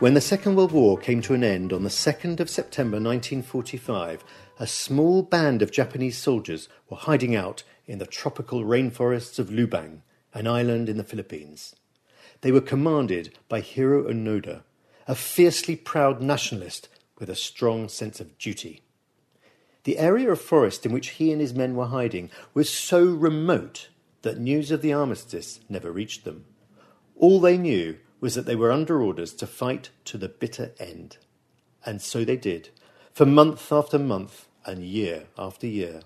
[0.00, 4.24] When the Second World War came to an end on the 2nd of September 1945,
[4.58, 10.00] a small band of Japanese soldiers were hiding out in the tropical rainforests of Lubang,
[10.34, 11.76] an island in the Philippines.
[12.40, 14.64] They were commanded by Hiroo Onoda,
[15.06, 16.88] a fiercely proud nationalist
[17.20, 18.82] with a strong sense of duty.
[19.84, 23.90] The area of forest in which he and his men were hiding was so remote
[24.22, 26.46] that news of the armistice never reached them.
[27.16, 31.18] All they knew was that they were under orders to fight to the bitter end.
[31.84, 32.70] And so they did,
[33.12, 36.00] for month after month and year after year.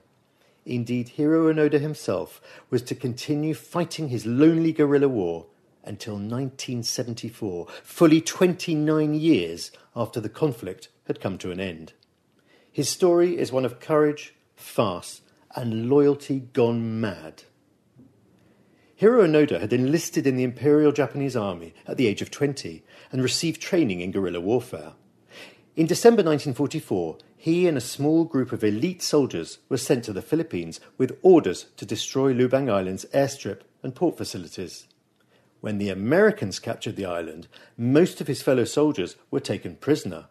[0.67, 2.41] Indeed, Hiroo Onoda himself
[2.71, 5.47] was to continue fighting his lonely guerrilla war
[5.85, 11.93] until 1974, fully 29 years after the conflict had come to an end.
[12.73, 15.21] His story is one of courage, farce,
[15.55, 17.45] and loyalty gone mad.
[19.01, 22.83] Hiroo Onoda had enlisted in the Imperial Japanese Army at the age of 20
[23.13, 24.95] and received training in guerrilla warfare.
[25.77, 30.21] In December 1944, he and a small group of elite soldiers were sent to the
[30.21, 34.89] Philippines with orders to destroy Lubang Island's airstrip and port facilities.
[35.61, 37.47] When the Americans captured the island,
[37.77, 40.27] most of his fellow soldiers were taken prisoner,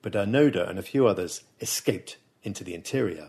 [0.00, 3.28] but Onoda and a few others escaped into the interior.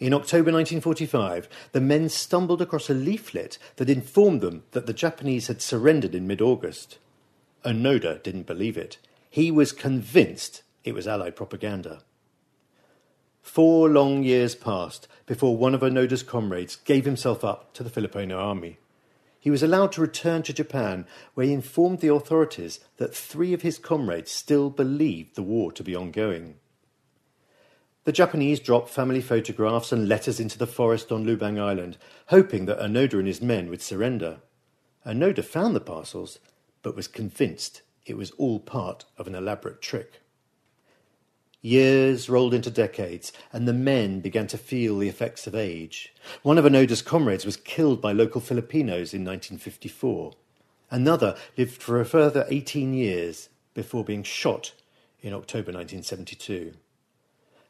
[0.00, 5.48] In October 1945, the men stumbled across a leaflet that informed them that the Japanese
[5.48, 6.98] had surrendered in mid August.
[7.64, 8.98] Onoda didn't believe it.
[9.28, 12.02] He was convinced it was Allied propaganda.
[13.42, 18.38] Four long years passed before one of Onoda's comrades gave himself up to the Filipino
[18.38, 18.78] army.
[19.40, 23.62] He was allowed to return to Japan, where he informed the authorities that three of
[23.62, 26.56] his comrades still believed the war to be ongoing.
[28.08, 31.98] The Japanese dropped family photographs and letters into the forest on Lubang Island,
[32.28, 34.38] hoping that Onoda and his men would surrender.
[35.04, 36.38] Onoda found the parcels,
[36.80, 40.22] but was convinced it was all part of an elaborate trick.
[41.60, 46.14] Years rolled into decades, and the men began to feel the effects of age.
[46.42, 50.32] One of Onoda's comrades was killed by local Filipinos in 1954.
[50.90, 54.72] Another lived for a further 18 years before being shot
[55.20, 56.72] in October 1972.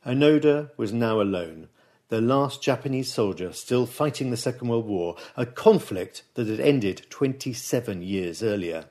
[0.09, 1.69] Onoda was now alone,
[2.09, 7.07] the last Japanese soldier still fighting the Second World War, a conflict that had ended
[7.11, 8.87] 27 years earlier.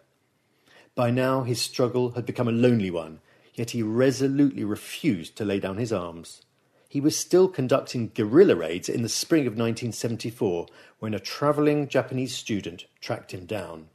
[0.93, 3.21] By now, his struggle had become a lonely one,
[3.55, 6.43] yet he resolutely refused to lay down his arms.
[6.87, 10.67] He was still conducting guerrilla raids in the spring of 1974
[10.99, 13.87] when a travelling Japanese student tracked him down.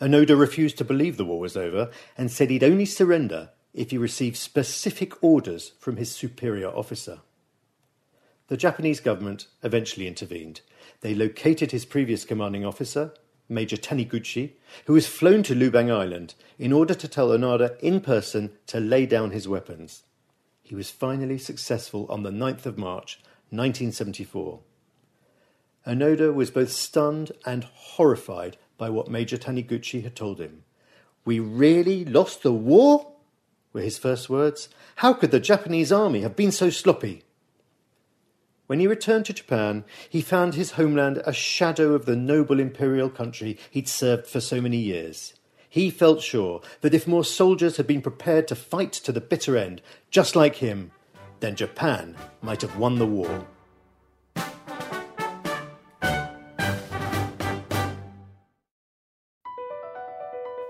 [0.00, 3.98] Onoda refused to believe the war was over and said he'd only surrender if he
[3.98, 7.20] received specific orders from his superior officer.
[8.48, 10.60] The Japanese government eventually intervened.
[11.00, 13.14] They located his previous commanding officer,
[13.48, 14.52] Major Taniguchi,
[14.86, 19.06] who was flown to Lubang Island in order to tell Onoda in person to lay
[19.06, 20.02] down his weapons.
[20.62, 24.60] He was finally successful on the 9th of March, 1974.
[25.86, 30.64] Onoda was both stunned and horrified by what Major Taniguchi had told him.
[31.24, 33.11] We really lost the war?
[33.72, 34.68] Were his first words.
[34.96, 37.22] How could the Japanese army have been so sloppy?
[38.66, 43.10] When he returned to Japan, he found his homeland a shadow of the noble imperial
[43.10, 45.34] country he'd served for so many years.
[45.68, 49.56] He felt sure that if more soldiers had been prepared to fight to the bitter
[49.56, 50.90] end, just like him,
[51.40, 53.46] then Japan might have won the war.